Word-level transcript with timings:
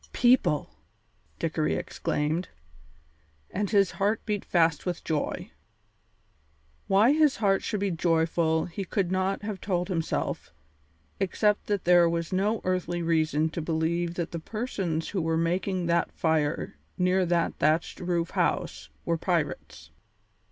"People!" 0.13 0.71
Dickory 1.37 1.75
exclaimed, 1.75 2.49
and 3.51 3.69
his 3.69 3.91
heart 3.91 4.19
beat 4.25 4.43
fast 4.43 4.83
with 4.83 5.03
joy. 5.03 5.51
Why 6.87 7.11
his 7.13 7.35
heart 7.35 7.61
should 7.61 7.81
be 7.81 7.91
joyful 7.91 8.65
he 8.65 8.83
could 8.83 9.11
not 9.11 9.43
have 9.43 9.61
told 9.61 9.89
himself 9.89 10.51
except 11.19 11.67
that 11.67 11.83
there 11.83 12.09
was 12.09 12.33
no 12.33 12.61
earthly 12.63 13.03
reason 13.03 13.49
to 13.49 13.61
believe 13.61 14.15
that 14.15 14.31
the 14.31 14.39
persons 14.39 15.09
who 15.09 15.21
were 15.21 15.37
making 15.37 15.85
that 15.85 16.11
fire 16.11 16.79
near 16.97 17.23
that 17.23 17.59
thatched 17.59 17.99
roof 17.99 18.31
house 18.31 18.89
were 19.05 19.19
pirates. 19.19 19.91